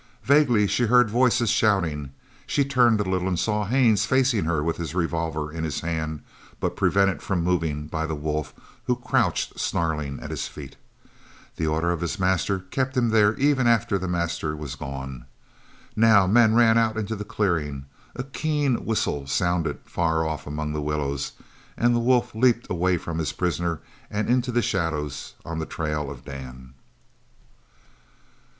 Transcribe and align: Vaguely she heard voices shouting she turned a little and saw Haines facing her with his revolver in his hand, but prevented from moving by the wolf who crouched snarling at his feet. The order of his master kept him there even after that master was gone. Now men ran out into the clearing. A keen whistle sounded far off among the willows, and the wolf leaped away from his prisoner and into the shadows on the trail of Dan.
Vaguely 0.23 0.65
she 0.65 0.87
heard 0.87 1.11
voices 1.11 1.51
shouting 1.51 2.11
she 2.47 2.65
turned 2.65 2.99
a 2.99 3.03
little 3.07 3.27
and 3.27 3.37
saw 3.37 3.65
Haines 3.65 4.03
facing 4.07 4.45
her 4.45 4.63
with 4.63 4.77
his 4.77 4.95
revolver 4.95 5.51
in 5.51 5.63
his 5.63 5.81
hand, 5.81 6.23
but 6.59 6.75
prevented 6.75 7.21
from 7.21 7.43
moving 7.43 7.85
by 7.85 8.07
the 8.07 8.15
wolf 8.15 8.51
who 8.85 8.95
crouched 8.95 9.59
snarling 9.59 10.19
at 10.19 10.31
his 10.31 10.47
feet. 10.47 10.75
The 11.57 11.67
order 11.67 11.91
of 11.91 12.01
his 12.01 12.17
master 12.17 12.57
kept 12.71 12.97
him 12.97 13.11
there 13.11 13.35
even 13.35 13.67
after 13.67 13.99
that 13.99 14.07
master 14.07 14.55
was 14.57 14.73
gone. 14.73 15.27
Now 15.95 16.25
men 16.25 16.55
ran 16.55 16.79
out 16.79 16.97
into 16.97 17.15
the 17.15 17.23
clearing. 17.23 17.85
A 18.15 18.23
keen 18.23 18.83
whistle 18.85 19.27
sounded 19.27 19.81
far 19.85 20.25
off 20.25 20.47
among 20.47 20.73
the 20.73 20.81
willows, 20.81 21.33
and 21.77 21.93
the 21.95 21.99
wolf 21.99 22.33
leaped 22.33 22.65
away 22.71 22.97
from 22.97 23.19
his 23.19 23.33
prisoner 23.33 23.81
and 24.09 24.27
into 24.27 24.51
the 24.51 24.63
shadows 24.63 25.35
on 25.45 25.59
the 25.59 25.67
trail 25.67 26.09
of 26.09 26.25
Dan. 26.25 26.73